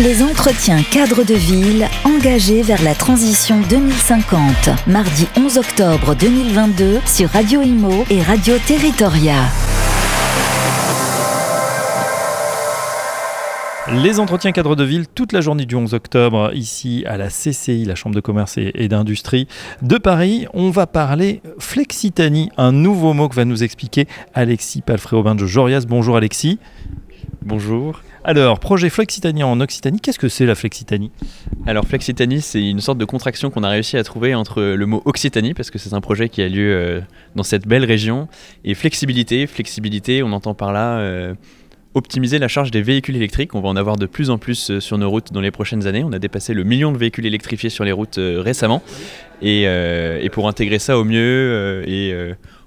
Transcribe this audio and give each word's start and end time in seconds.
Les 0.00 0.22
entretiens 0.22 0.82
cadres 0.82 1.22
de 1.22 1.34
ville 1.34 1.86
engagés 2.04 2.62
vers 2.62 2.82
la 2.82 2.94
transition 2.94 3.60
2050. 3.68 4.86
Mardi 4.86 5.28
11 5.36 5.58
octobre 5.58 6.14
2022 6.14 7.00
sur 7.04 7.28
Radio 7.28 7.60
Imo 7.60 8.06
et 8.08 8.22
Radio 8.22 8.54
Territoria. 8.66 9.34
Les 13.92 14.18
entretiens 14.18 14.52
cadres 14.52 14.76
de 14.76 14.84
ville 14.84 15.06
toute 15.08 15.32
la 15.32 15.42
journée 15.42 15.66
du 15.66 15.74
11 15.74 15.92
octobre 15.92 16.52
ici 16.54 17.04
à 17.06 17.18
la 17.18 17.28
CCI, 17.28 17.84
la 17.84 17.94
Chambre 17.94 18.14
de 18.14 18.20
commerce 18.22 18.56
et, 18.56 18.88
d'industrie 18.88 19.46
de 19.82 19.98
Paris. 19.98 20.46
On 20.54 20.70
va 20.70 20.86
parler 20.86 21.42
flexitanie, 21.58 22.48
un 22.56 22.72
nouveau 22.72 23.12
mot 23.12 23.28
que 23.28 23.34
va 23.34 23.44
nous 23.44 23.62
expliquer 23.62 24.08
Alexis 24.32 24.80
Palfré-Aubin 24.80 25.34
de 25.34 25.44
Jorias. 25.44 25.84
Bonjour 25.86 26.16
Alexis. 26.16 26.58
Bonjour. 27.42 28.00
Alors, 28.24 28.60
projet 28.60 28.88
Flexitanie 28.88 29.42
en 29.42 29.60
Occitanie, 29.60 29.98
qu'est-ce 29.98 30.18
que 30.18 30.28
c'est 30.28 30.46
la 30.46 30.54
Flexitanie? 30.54 31.10
Alors, 31.66 31.84
Flexitanie, 31.84 32.40
c'est 32.40 32.62
une 32.62 32.80
sorte 32.80 32.98
de 32.98 33.04
contraction 33.04 33.50
qu'on 33.50 33.64
a 33.64 33.68
réussi 33.68 33.96
à 33.96 34.04
trouver 34.04 34.36
entre 34.36 34.62
le 34.62 34.86
mot 34.86 35.02
Occitanie, 35.06 35.54
parce 35.54 35.72
que 35.72 35.78
c'est 35.80 35.92
un 35.92 36.00
projet 36.00 36.28
qui 36.28 36.40
a 36.40 36.48
lieu 36.48 36.72
euh, 36.72 37.00
dans 37.34 37.42
cette 37.42 37.66
belle 37.66 37.84
région, 37.84 38.28
et 38.64 38.74
flexibilité. 38.74 39.48
Flexibilité, 39.48 40.22
on 40.22 40.32
entend 40.32 40.54
par 40.54 40.72
là 40.72 40.98
euh, 40.98 41.34
optimiser 41.94 42.38
la 42.38 42.46
charge 42.46 42.70
des 42.70 42.80
véhicules 42.80 43.16
électriques. 43.16 43.56
On 43.56 43.60
va 43.60 43.68
en 43.68 43.76
avoir 43.76 43.96
de 43.96 44.06
plus 44.06 44.30
en 44.30 44.38
plus 44.38 44.70
euh, 44.70 44.78
sur 44.78 44.98
nos 44.98 45.10
routes 45.10 45.32
dans 45.32 45.40
les 45.40 45.50
prochaines 45.50 45.88
années. 45.88 46.04
On 46.04 46.12
a 46.12 46.20
dépassé 46.20 46.54
le 46.54 46.62
million 46.62 46.92
de 46.92 46.98
véhicules 46.98 47.26
électrifiés 47.26 47.70
sur 47.70 47.82
les 47.82 47.92
routes 47.92 48.20
récemment. 48.20 48.82
Et, 49.42 49.62
et, 49.62 50.28
pour 50.30 50.46
intégrer 50.46 50.78
ça 50.78 50.96
au 50.96 51.02
mieux 51.02 51.82
et 51.88 52.14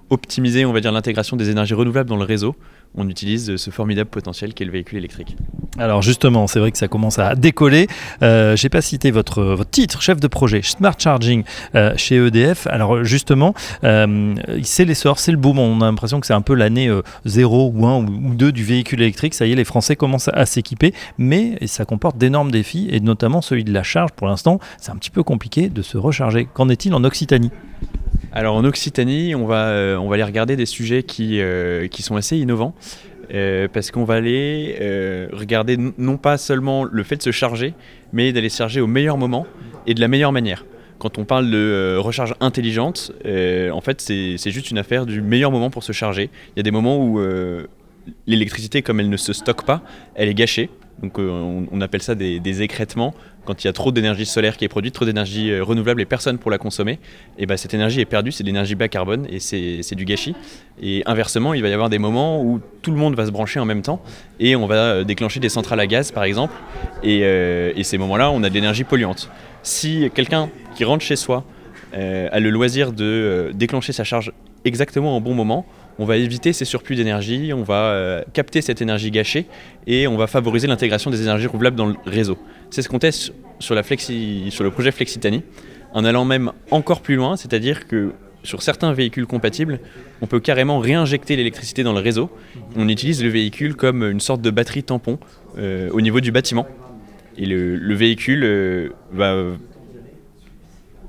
optimiser, 0.10 0.66
on 0.66 0.74
va 0.74 0.82
dire, 0.82 0.92
l'intégration 0.92 1.38
des 1.38 1.50
énergies 1.50 1.74
renouvelables 1.74 2.10
dans 2.10 2.18
le 2.18 2.26
réseau, 2.26 2.56
on 2.96 3.10
utilise 3.10 3.56
ce 3.56 3.70
formidable 3.70 4.10
potentiel 4.10 4.54
qu'est 4.54 4.66
le 4.66 4.72
véhicule 4.72 4.98
électrique. 4.98 5.36
Alors 5.78 6.02
justement, 6.02 6.48
c'est 6.48 6.60
vrai 6.60 6.72
que 6.72 6.78
ça 6.78 6.88
commence 6.88 7.20
à 7.20 7.36
décoller. 7.36 7.88
Euh, 8.22 8.56
Je 8.56 8.66
n'ai 8.66 8.70
pas 8.70 8.82
cité 8.82 9.12
votre, 9.12 9.44
votre 9.44 9.70
titre, 9.70 10.02
chef 10.02 10.20
de 10.20 10.28
projet, 10.28 10.62
Smart 10.62 10.96
Charging 10.98 11.44
euh, 11.76 11.94
chez 11.98 12.16
EDF. 12.16 12.68
Alors 12.68 13.04
justement, 13.04 13.54
euh, 13.84 14.36
c'est 14.64 14.86
l'essor, 14.86 15.20
c'est 15.20 15.32
le 15.32 15.38
boom. 15.38 15.60
On 15.60 15.82
a 15.82 15.86
l'impression 15.86 16.22
que 16.22 16.28
c'est 16.28 16.34
un 16.34 16.42
peu 16.42 16.54
l'année 16.54 16.90
0 17.26 17.74
ou 17.76 17.86
1 17.86 18.06
ou 18.06 18.36
2 18.36 18.52
du 18.52 18.64
véhicule 18.64 19.02
électrique. 19.02 19.34
Ça 19.34 19.46
y 19.46 19.52
est, 19.52 19.56
les 19.56 19.66
Français 19.66 19.96
commencent 19.96 20.30
à 20.34 20.46
s'équiper, 20.46 20.94
mais 21.18 21.58
ça 21.68 21.84
comporte 21.84 22.18
d'énormes 22.18 22.52
défis, 22.52 22.88
et 22.92 23.02
notamment 23.02 23.42
celui 23.42 23.64
de 23.64 23.74
la 23.74 23.84
charge. 23.84 24.12
Pour 24.12 24.28
l'instant, 24.28 24.60
c'est 24.80 24.92
un 24.92 24.96
petit 24.96 25.12
peu 25.12 25.24
compliqué 25.24 25.70
de 25.70 25.82
se 25.82 25.98
recharger. 25.98 26.48
Qu'en 26.54 26.70
est-il 26.70 26.94
en 26.94 27.04
Occitanie? 27.04 27.52
Alors 28.36 28.56
en 28.56 28.66
Occitanie, 28.66 29.34
on 29.34 29.46
va, 29.46 29.68
euh, 29.68 29.96
on 29.96 30.10
va 30.10 30.16
aller 30.16 30.24
regarder 30.24 30.58
des 30.58 30.66
sujets 30.66 31.04
qui, 31.04 31.40
euh, 31.40 31.88
qui 31.88 32.02
sont 32.04 32.18
assez 32.18 32.38
innovants. 32.38 32.76
Euh, 33.34 33.68
parce 33.72 33.92
qu'on 33.92 34.04
va 34.04 34.16
aller 34.16 34.78
regarder 35.32 35.78
non 35.98 36.18
pas 36.18 36.38
seulement 36.38 36.84
le 36.84 37.04
fait 37.04 37.18
de 37.18 37.24
se 37.24 37.32
charger, 37.32 37.74
mais 38.14 38.34
d'aller 38.34 38.50
se 38.50 38.58
charger 38.58 38.82
au 38.82 38.88
meilleur 38.88 39.18
moment 39.18 39.48
et 39.88 39.94
de 39.94 40.02
la 40.02 40.08
meilleure 40.08 40.32
manière. 40.32 40.66
Quand 41.00 41.18
on 41.18 41.26
parle 41.26 41.52
de 41.52 41.98
recharge 41.98 42.36
intelligente, 42.40 43.12
en 43.26 43.82
fait 43.82 44.02
c'est 44.02 44.52
juste 44.52 44.72
une 44.72 44.78
affaire 44.78 45.06
du 45.06 45.22
meilleur 45.22 45.52
moment 45.52 45.70
pour 45.70 45.84
se 45.84 45.92
charger. 45.92 46.30
Il 46.56 46.58
y 46.58 46.60
a 46.62 46.64
des 46.64 46.72
moments 46.72 46.98
où 46.98 47.20
l'électricité, 48.28 48.82
comme 48.82 49.00
elle 49.00 49.10
ne 49.10 49.18
se 49.18 49.34
stocke 49.34 49.66
pas, 49.66 49.82
elle 50.16 50.30
est 50.30 50.34
gâchée. 50.34 50.70
Donc 51.02 51.20
on, 51.20 51.82
appelle 51.82 52.02
ça 52.02 52.16
des, 52.16 52.40
des 52.40 52.62
quand 53.46 53.64
il 53.64 53.68
y 53.68 53.70
a 53.70 53.74
trop 53.74 53.92
d'énergie 53.92 54.26
solaire 54.26 54.58
qui 54.58 54.66
est 54.66 54.70
produite, 54.70 54.94
trop 54.94 55.06
d'énergie 55.06 55.52
euh, 55.52 55.64
renouvelable 55.64 56.02
et 56.02 56.06
personne 56.06 56.38
pour 56.38 56.52
la 56.52 56.58
consommer, 56.58 57.00
et 57.38 57.46
ben 57.46 57.56
cette 57.58 57.74
énergie 57.74 58.02
est 58.02 58.06
perdue, 58.06 58.32
c'est 58.32 58.44
de 58.44 58.48
l'énergie 58.48 58.76
bas 58.76 58.88
carbone 58.88 59.28
et 59.30 59.40
c'est 59.40 59.96
du 59.96 60.06
gâchis. 60.06 60.36
Et 60.82 61.04
inversement, 61.06 61.54
il 61.54 61.62
va 61.62 61.70
y 61.70 61.74
avoir 61.74 61.90
des 61.90 62.00
moments 62.00 62.42
où 62.42 62.60
tout 62.82 62.92
le 62.92 62.98
monde 62.98 63.16
va 63.16 63.26
se 63.26 63.32
brancher 63.32 63.60
en 63.60 63.66
même 63.66 63.82
temps 63.82 64.02
et 64.40 64.56
on 64.56 64.68
va 64.68 64.76
euh, 64.76 65.04
déclencher 65.04 65.40
des 65.40 65.50
centrales 65.50 65.80
à 65.80 65.88
gaz 65.88 66.12
par 66.12 66.24
exemple, 66.24 66.54
et, 67.04 67.22
euh, 67.24 67.72
et 67.76 67.84
ces 67.84 67.98
moments-là, 67.98 68.32
on 68.32 68.44
a 68.44 68.50
de 68.50 68.54
l'énergie 68.54 68.84
polluante. 68.84 69.30
Si 69.64 70.10
quelqu'un 70.14 70.50
qui 70.76 70.84
rentre 70.84 71.04
chez 71.04 71.16
soi 71.16 71.46
a 71.94 72.42
le 72.42 72.50
loisir 72.50 72.92
de 72.92 73.52
déclencher 73.54 73.94
sa 73.94 74.04
charge 74.04 74.34
exactement 74.66 75.16
au 75.16 75.22
bon 75.22 75.34
moment, 75.34 75.66
on 76.00 76.06
va 76.06 76.18
éviter 76.18 76.54
ces 76.54 76.66
surplus 76.66 76.96
d'énergie, 76.96 77.54
on 77.54 77.64
va 77.64 77.86
euh, 77.86 78.24
capter 78.34 78.62
cette 78.62 78.82
énergie 78.82 79.12
gâchée 79.12 79.46
et 79.88 80.08
on 80.08 80.18
va 80.18 80.28
favoriser 80.28 80.68
l'intégration 80.68 81.10
des 81.10 81.22
énergies 81.22 81.48
renouvelables 81.48 81.76
dans 81.76 81.88
le 81.88 81.96
réseau. 82.06 82.38
C'est 82.70 82.82
ce 82.82 82.90
qu'on 82.90 83.00
teste 83.00 83.34
sur, 83.60 83.76
le 83.76 84.70
projet 84.70 84.92
Flexitanie, 84.92 85.44
en 85.94 86.04
allant 86.04 86.26
même 86.26 86.52
encore 86.72 87.02
plus 87.02 87.16
loin, 87.16 87.38
c'est-à-dire 87.38 87.88
que 87.88 88.14
sur 88.44 88.62
certains 88.62 88.94
véhicules 88.94 89.26
compatibles, 89.26 89.80
on 90.22 90.28
peut 90.28 90.40
carrément 90.40 90.80
réinjecter 90.80 91.36
l'électricité 91.36 91.84
dans 91.84 91.94
le 91.94 92.00
réseau. 92.00 92.30
On 92.76 92.88
utilise 92.88 93.24
le 93.24 93.30
véhicule 93.30 93.76
comme 93.76 94.04
une 94.04 94.20
sorte 94.20 94.42
de 94.42 94.52
batterie 94.52 94.84
tampon 94.84 95.18
euh, 95.58 95.90
au 95.92 96.02
niveau 96.02 96.20
du 96.20 96.32
bâtiment. 96.32 96.68
Et 97.38 97.46
le, 97.46 97.96
véhicule 97.96 98.44
euh, 98.44 98.90
va 99.12 99.36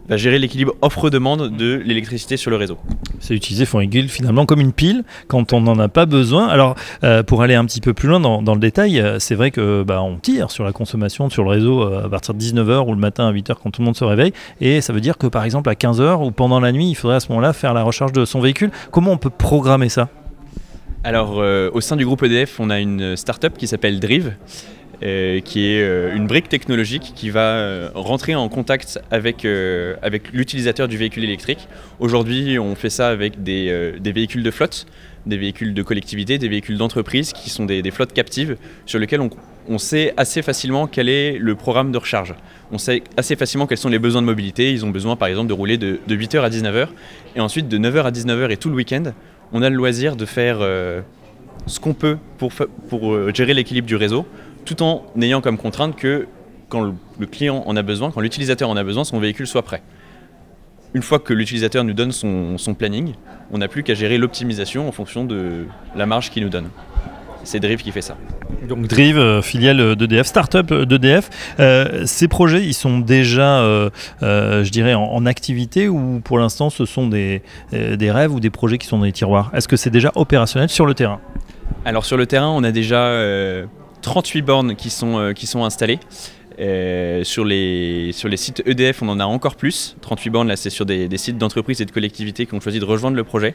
va 0.09 0.17
gérer 0.17 0.39
l'équilibre 0.39 0.75
offre-demande 0.83 1.57
de 1.57 1.83
l'électricité 1.85 2.37
sur 2.37 2.51
le 2.51 2.57
réseau. 2.57 2.79
C'est 3.21 3.35
utilisé 3.35 3.67
finalement 4.09 4.47
comme 4.47 4.61
une 4.61 4.73
pile 4.73 5.05
quand 5.29 5.53
on 5.53 5.61
n'en 5.61 5.79
a 5.79 5.89
pas 5.89 6.07
besoin. 6.07 6.47
Alors 6.49 6.77
euh, 7.05 7.23
pour 7.23 7.43
aller 7.43 7.55
un 7.55 7.65
petit 7.65 7.81
peu 7.81 7.95
plus 7.95 8.09
loin 8.09 8.21
dans, 8.21 8.55
le 8.55 8.61
détail, 8.61 9.01
euh, 9.01 9.19
c'est 9.19 9.35
vrai 9.35 9.51
que 9.51 9.83
bah, 9.83 10.03
on 10.03 10.17
tire 10.17 10.51
sur 10.51 10.65
la 10.65 10.73
consommation 10.73 11.29
sur 11.31 11.45
le 11.45 11.51
réseau 11.51 11.83
euh, 11.83 12.05
à 12.05 12.09
partir 12.09 12.35
de 12.35 12.41
19h 12.41 12.87
ou 12.87 12.93
le 12.93 13.01
matin 13.01 13.29
à 13.29 13.33
8h 13.33 13.55
quand 13.63 13.71
tout 13.71 13.81
le 13.81 13.87
monde 13.87 13.97
se 13.97 14.05
réveille. 14.05 14.33
Et 14.61 14.81
ça 14.81 14.93
veut 14.93 15.01
dire 15.01 15.19
que 15.19 15.27
par 15.27 15.45
exemple 15.45 15.69
à 15.71 15.75
15h 15.75 16.25
ou 16.25 16.31
pendant 16.31 16.61
la 16.61 16.73
nuit, 16.73 16.89
il 16.89 16.95
faudrait 16.95 17.17
à 17.17 17.21
ce 17.21 17.29
moment-là 17.31 17.53
faire 17.53 17.75
la 17.75 17.83
recharge 17.83 18.13
de 18.13 18.25
son 18.25 18.41
véhicule. 18.41 18.71
Comment 18.91 19.13
on 19.13 19.19
peut 19.19 19.31
programmer 19.31 19.89
ça? 19.89 20.09
Alors, 21.05 21.37
au 21.37 21.81
sein 21.81 21.95
du 21.95 22.05
groupe 22.05 22.25
EDF, 22.25 22.59
on 22.59 22.69
a 22.69 22.81
une 22.81 23.15
start-up 23.15 23.57
qui 23.57 23.69
s'appelle 23.69 24.01
Drive, 24.01 24.35
euh, 25.03 25.41
qui 25.41 25.67
est 25.67 25.83
euh, 25.83 26.17
une 26.17 26.27
brique 26.27 26.49
technologique 26.49 27.13
qui 27.15 27.29
va 27.29 27.41
euh, 27.41 27.91
rentrer 27.95 28.35
en 28.35 28.49
contact 28.49 28.99
avec, 29.11 29.47
avec 30.03 30.33
l'utilisateur 30.33 30.89
du 30.89 30.97
véhicule 30.97 31.25
électrique. 31.25 31.69
Aujourd'hui, 32.01 32.59
on 32.59 32.75
fait 32.75 32.89
ça 32.89 33.09
avec 33.09 33.43
des, 33.43 33.93
des, 34.01 34.13
véhicules 34.13 34.43
de 34.43 34.51
flotte, 34.51 34.87
des 35.27 35.37
véhicules 35.37 35.75
de 35.75 35.83
collectivité, 35.83 36.39
des 36.39 36.49
véhicules 36.49 36.79
d'entreprise 36.79 37.35
qui 37.35 37.51
sont 37.51 37.67
des, 37.67 37.91
flottes 37.91 38.15
captives 38.15 38.57
sur 38.87 38.99
lesquelles 38.99 39.21
on, 39.21 39.29
on, 39.69 39.77
sait 39.77 40.15
assez 40.17 40.41
facilement 40.41 40.87
quel 40.87 41.11
est 41.11 41.37
le 41.39 41.55
programme 41.57 41.93
de 41.93 41.99
recharge. 41.99 42.35
On 42.73 42.79
sait 42.79 43.03
assez 43.19 43.37
facilement 43.37 43.67
quels 43.67 43.79
sont 43.79 43.91
les 43.91 43.99
besoins 43.99 44.23
de 44.23 44.27
mobilité. 44.27 44.73
Ils 44.73 44.85
ont 44.87 44.91
besoin 44.91 45.17
par 45.17 45.29
exemple 45.29 45.49
de 45.49 45.55
rouler 45.55 45.77
de, 45.77 45.99
de 46.07 46.17
8h 46.17 46.41
à 46.41 46.49
19h 46.49 46.89
et 47.35 47.41
ensuite 47.41 47.69
de 47.69 47.77
9h 47.77 48.05
à 48.05 48.11
19h 48.11 48.51
et 48.51 48.57
tout 48.57 48.71
le 48.71 48.77
week-end, 48.77 49.05
on 49.53 49.61
a 49.61 49.69
le 49.69 49.77
loisir 49.77 50.17
de 50.17 50.25
faire 50.25 50.61
ce 51.67 51.81
qu'on 51.81 51.95
peut 51.95 52.17
pour, 52.39 52.53
pour 52.89 53.35
gérer 53.35 53.53
l'équilibre 53.53 53.87
du 53.87 53.97
réseau 53.97 54.27
tout 54.67 54.83
en 54.83 55.07
ayant 55.23 55.41
comme 55.41 55.57
contrainte 55.57 55.97
que 55.97 56.29
quand 56.69 56.93
le 57.19 57.27
client 57.27 57.63
en 57.67 57.77
a 57.77 57.83
besoin, 57.83 58.11
quand 58.11 58.21
l'utilisateur 58.21 58.69
en 58.69 58.77
a 58.77 58.85
besoin, 58.85 59.05
son 59.05 59.19
véhicule 59.19 59.47
soit 59.47 59.63
prêt. 59.63 59.83
Une 60.95 61.03
fois 61.03 61.19
que 61.19 61.33
l'utilisateur 61.33 61.85
nous 61.85 61.93
donne 61.93 62.13
son, 62.13 62.75
planning, 62.75 63.15
on 63.53 63.59
n'a 63.59 63.69
plus 63.69 63.83
qu'à 63.83 63.95
gérer 63.95 64.19
l'optimisation 64.19 64.89
en 64.89 64.93
fonction 64.93 65.25
de 65.25 65.67
la 65.95 66.07
marge 66.07 66.31
qu'il 66.31 66.43
nous 66.43 66.49
donne. 66.49 66.69
C'est 67.45 67.61
Drive 67.61 67.83
qui 67.83 67.93
fait 67.93 68.03
ça. 68.03 68.17
Donc 68.69 68.89
Drive, 68.89 69.19
euh, 69.19 69.41
filiale 69.41 69.95
d'EDF, 69.95 70.27
start-up 70.27 70.73
d'EDF. 70.73 71.31
Euh, 71.61 72.05
ces 72.05 72.27
projets, 72.27 72.65
ils 72.65 72.75
sont 72.75 72.99
déjà, 72.99 73.61
euh, 73.61 73.91
je 74.21 74.71
dirais, 74.71 74.95
en, 74.95 75.27
activité 75.27 75.89
ou 75.89 76.21
pour 76.25 76.39
l'instant 76.39 76.71
ce 76.71 76.85
sont 76.87 77.09
des, 77.09 77.43
des 77.73 78.11
rêves 78.11 78.33
ou 78.33 78.41
des 78.41 78.51
projets 78.51 78.79
qui 78.79 78.87
sont 78.87 78.99
dans 78.99 79.05
les 79.05 79.13
tiroirs? 79.13 79.51
Est-ce 79.55 79.69
que 79.69 79.77
c'est 79.77 79.91
déjà 79.91 80.11
opérationnel 80.15 80.69
sur 80.69 80.87
le 80.87 80.95
terrain? 80.95 81.21
Alors 81.85 82.05
sur 82.05 82.17
le 82.17 82.27
terrain, 82.27 82.49
on 82.49 82.65
a 82.65 82.73
déjà 82.73 83.13
38 84.07 84.43
bornes 84.43 84.77
qui 84.77 84.89
sont, 84.89 85.19
euh, 85.19 85.33
qui 85.33 85.47
sont 85.47 85.65
installées. 85.65 85.99
Euh, 86.59 87.23
sur, 87.25 87.45
les, 87.45 88.13
sur 88.13 88.31
les 88.31 88.39
sites 88.39 88.63
EDF, 88.65 89.03
on 89.03 89.09
en 89.11 89.21
a 89.21 89.27
encore 89.27 89.57
plus. 89.57 89.97
38 90.01 90.31
bornes, 90.31 90.49
là, 90.49 90.57
c'est 90.57 90.71
sur 90.71 90.87
des, 90.87 91.09
sites 91.19 91.37
d'entreprises 91.37 91.83
et 91.83 91.85
de 91.85 91.91
collectivités 91.91 92.47
qui 92.47 92.55
ont 92.55 92.61
choisi 92.61 92.79
de 92.79 92.85
rejoindre 92.85 93.17
le 93.17 93.25
projet. 93.25 93.55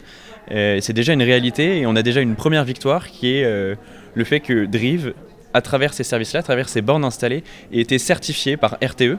Euh, 0.52 0.78
c'est 0.82 0.94
déjà 0.94 1.14
une 1.14 1.24
réalité 1.24 1.80
et 1.80 1.88
on 1.88 1.96
a 1.96 2.04
déjà 2.04 2.22
une 2.22 2.36
première 2.36 2.66
victoire 2.66 3.08
qui 3.08 3.34
est 3.34 3.44
le 4.14 4.24
fait 4.24 4.42
que 4.42 4.66
Drive, 4.66 5.14
à 5.54 5.62
travers 5.62 5.94
ces 5.94 6.04
services-là, 6.04 6.42
à 6.42 6.44
travers 6.44 6.70
ces 6.70 6.82
bornes 6.82 7.06
installées, 7.06 7.44
ait 7.74 7.80
été 7.80 7.98
certifié 7.98 8.56
par 8.58 8.78
RTE 8.84 9.18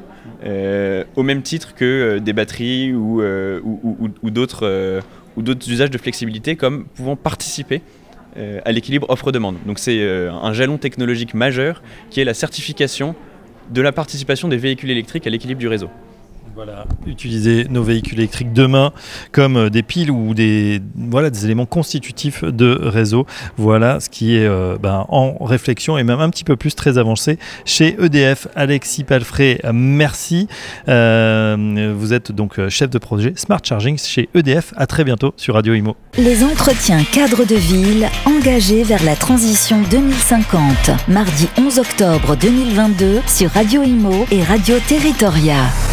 au 1.17 1.23
même 1.23 1.43
titre 1.43 1.75
que 1.75 2.19
des 2.19 2.35
batteries 2.35 2.93
ou, 2.93 3.23
ou, 3.23 4.11
ou 4.23 4.31
d'autres 4.31 4.93
usages 5.69 5.91
de 5.91 5.99
flexibilité 5.99 6.55
comme 6.55 6.85
pouvant 6.85 7.17
participer 7.17 7.81
euh, 8.37 8.61
à 8.65 8.73
l'équilibre 8.73 9.09
offre-demande. 9.11 9.57
Donc 9.67 9.79
c'est 9.79 10.01
euh, 10.01 10.33
un 10.33 10.53
jalon 10.53 10.79
technologique 10.79 11.35
majeur 11.35 11.83
qui 12.11 12.21
est 12.21 12.25
la 12.25 12.35
certification 12.35 13.15
de 13.71 13.81
la 13.83 13.93
participation 13.93 14.49
des 14.49 14.57
véhicules 14.57 14.91
électriques 14.91 15.27
à 15.27 15.31
l'équilibre 15.31 15.61
du 15.61 15.69
réseau. 15.69 15.91
Voilà, 16.55 16.85
utiliser 17.07 17.67
nos 17.71 17.83
véhicules 17.83 18.19
électriques 18.19 18.53
demain 18.53 18.93
comme 19.33 19.57
euh, 19.57 19.71
des 19.71 19.83
piles 19.83 20.11
ou 20.11 20.35
des, 20.35 20.83
voilà, 20.95 21.31
des 21.31 21.47
éléments 21.47 21.65
constitutifs 21.65 22.45
de 22.45 22.79
réseau. 22.83 23.27
Voilà 23.57 24.01
ce 24.01 24.11
qui 24.11 24.37
est 24.37 24.47
euh, 24.47 24.77
ben, 24.79 25.07
en 25.09 25.43
réflexion 25.43 25.97
et 25.97 26.05
même 26.05 26.21
un 26.21 26.29
petit 26.29 26.45
peu 26.45 26.57
plus 26.57 26.75
très 26.75 26.99
avancé 26.99 27.39
chez 27.65 27.97
EDF. 27.99 28.49
Alexis 28.55 29.05
Palfré, 29.05 29.63
merci. 29.73 30.47
Euh, 30.89 31.95
vous 31.97 32.13
êtes 32.13 32.33
donc 32.33 32.69
chef 32.69 32.91
de 32.91 32.99
projet 32.99 33.33
Smart 33.37 33.61
Charging 33.63 33.97
chez 33.97 34.29
EDF. 34.35 34.75
À 34.77 34.87
très 34.87 35.05
bientôt 35.05 35.33
sur 35.39 35.55
Radio 35.55 35.73
Imo. 35.73 35.97
Les 36.19 36.45
entretiens 36.45 37.03
cadres 37.05 37.47
de 37.47 37.57
ville 37.57 38.09
engagés 38.27 38.83
vers 38.83 39.03
la 39.05 39.17
transition 39.17 39.81
2050. 39.91 40.91
Mardi 41.09 41.49
11 41.57 41.79
octobre 41.79 42.37
2022 42.37 43.21
sur 43.27 43.51
Radio 43.51 43.83
Imo 43.83 44.27
et 44.31 44.43
Radio 44.43 44.77
Territoria. 44.87 45.92